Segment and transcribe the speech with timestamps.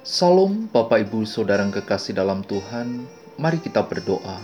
[0.00, 3.04] Salam Bapak Ibu Saudara yang kekasih dalam Tuhan,
[3.36, 4.40] mari kita berdoa.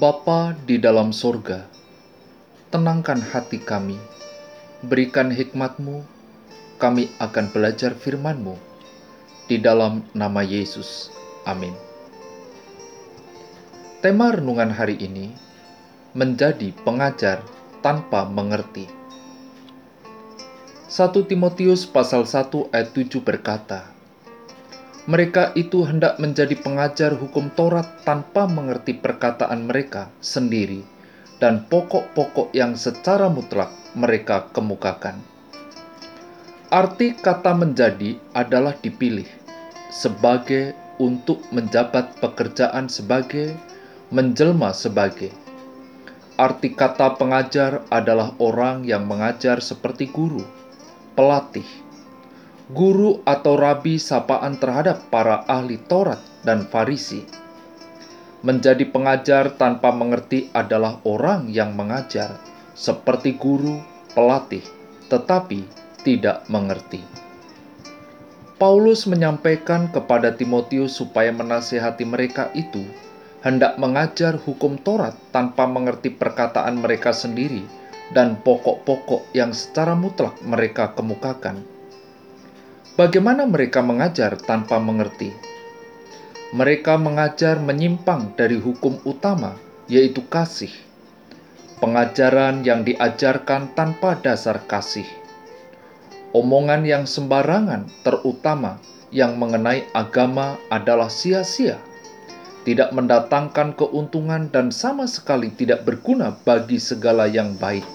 [0.00, 1.68] Bapa di dalam sorga,
[2.72, 4.00] tenangkan hati kami,
[4.80, 6.08] berikan hikmatmu,
[6.80, 8.56] kami akan belajar firman-Mu.
[9.44, 11.12] Di dalam nama Yesus,
[11.44, 11.76] amin.
[14.00, 15.36] Tema renungan hari ini
[16.16, 17.44] menjadi pengajar
[17.84, 18.88] tanpa mengerti.
[20.88, 23.97] 1 Timotius pasal 1 ayat 7 berkata,
[25.08, 30.84] mereka itu hendak menjadi pengajar hukum Taurat tanpa mengerti perkataan mereka sendiri
[31.40, 35.16] dan pokok-pokok yang secara mutlak mereka kemukakan.
[36.68, 39.24] Arti kata menjadi adalah dipilih
[39.88, 43.56] sebagai untuk menjabat pekerjaan sebagai
[44.12, 45.32] menjelma sebagai.
[46.36, 50.44] Arti kata pengajar adalah orang yang mengajar seperti guru,
[51.16, 51.66] pelatih,
[52.68, 57.24] guru atau rabi sapaan terhadap para ahli Taurat dan Farisi.
[58.44, 62.36] Menjadi pengajar tanpa mengerti adalah orang yang mengajar
[62.76, 63.80] seperti guru,
[64.12, 64.62] pelatih,
[65.08, 65.64] tetapi
[66.04, 67.00] tidak mengerti.
[68.60, 72.84] Paulus menyampaikan kepada Timotius supaya menasihati mereka itu
[73.40, 77.64] hendak mengajar hukum Taurat tanpa mengerti perkataan mereka sendiri
[78.12, 81.77] dan pokok-pokok yang secara mutlak mereka kemukakan
[82.98, 85.30] Bagaimana mereka mengajar tanpa mengerti?
[86.50, 89.54] Mereka mengajar menyimpang dari hukum utama,
[89.86, 90.74] yaitu kasih.
[91.78, 95.06] Pengajaran yang diajarkan tanpa dasar kasih.
[96.34, 98.82] Omongan yang sembarangan, terutama
[99.14, 101.78] yang mengenai agama, adalah sia-sia,
[102.66, 107.86] tidak mendatangkan keuntungan, dan sama sekali tidak berguna bagi segala yang baik,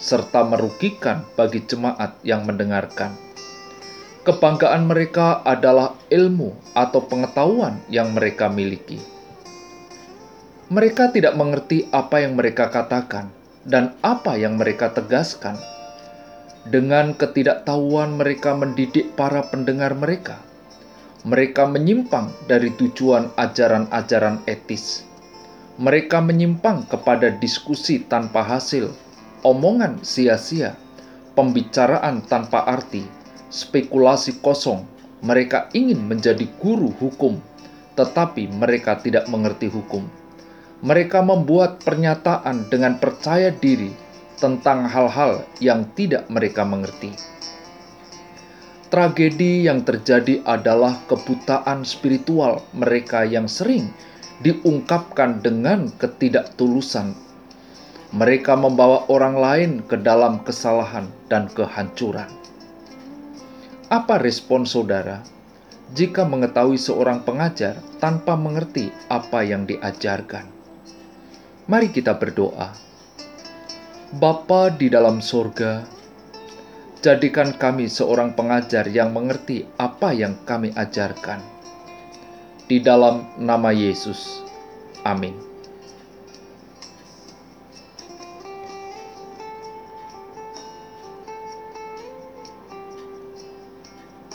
[0.00, 3.28] serta merugikan bagi jemaat yang mendengarkan
[4.20, 9.00] Kebanggaan mereka adalah ilmu atau pengetahuan yang mereka miliki.
[10.68, 13.32] Mereka tidak mengerti apa yang mereka katakan
[13.64, 15.56] dan apa yang mereka tegaskan.
[16.68, 20.36] Dengan ketidaktahuan, mereka mendidik para pendengar mereka.
[21.24, 25.00] Mereka menyimpang dari tujuan ajaran-ajaran etis.
[25.80, 28.92] Mereka menyimpang kepada diskusi tanpa hasil,
[29.48, 30.76] omongan sia-sia,
[31.32, 33.19] pembicaraan tanpa arti
[33.50, 34.86] spekulasi kosong.
[35.20, 37.36] Mereka ingin menjadi guru hukum,
[37.98, 40.08] tetapi mereka tidak mengerti hukum.
[40.80, 43.92] Mereka membuat pernyataan dengan percaya diri
[44.40, 47.12] tentang hal-hal yang tidak mereka mengerti.
[48.88, 53.92] Tragedi yang terjadi adalah kebutaan spiritual mereka yang sering
[54.40, 57.12] diungkapkan dengan ketidaktulusan.
[58.10, 62.26] Mereka membawa orang lain ke dalam kesalahan dan kehancuran.
[63.90, 65.18] Apa respon saudara
[65.98, 70.46] jika mengetahui seorang pengajar tanpa mengerti apa yang diajarkan?
[71.66, 72.70] Mari kita berdoa.
[74.14, 75.82] Bapa di dalam sorga,
[77.02, 81.42] jadikan kami seorang pengajar yang mengerti apa yang kami ajarkan.
[82.70, 84.46] Di dalam nama Yesus,
[85.02, 85.49] amin.